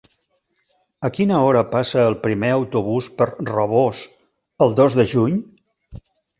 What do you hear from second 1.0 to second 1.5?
A quina